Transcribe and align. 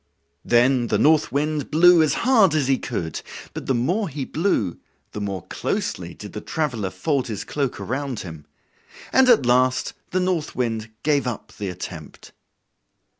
Then 0.43 0.87
the 0.87 0.97
North 0.97 1.31
Wind 1.31 1.69
blew 1.69 2.01
as 2.01 2.15
hard 2.25 2.55
as 2.55 2.67
he 2.67 2.79
could, 2.79 3.21
but 3.53 3.67
the 3.67 3.75
more 3.75 4.09
he 4.09 4.25
blew 4.25 4.79
the 5.11 5.21
more 5.21 5.45
closely 5.45 6.15
did 6.15 6.33
the 6.33 6.41
traveler 6.41 6.89
fold 6.89 7.27
his 7.27 7.43
cloak 7.43 7.79
around 7.79 8.21
him; 8.21 8.47
and 9.13 9.29
at 9.29 9.45
last 9.45 9.93
the 10.09 10.19
North 10.19 10.55
Wind 10.55 10.89
gave 11.03 11.27
up 11.27 11.53
the 11.55 11.69
attempt. 11.69 12.31